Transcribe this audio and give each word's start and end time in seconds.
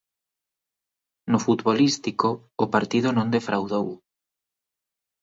No 1.31 1.39
futbolístico, 1.45 2.27
o 2.63 2.65
partido 2.75 3.09
non 3.17 3.27
defraudou. 3.35 3.87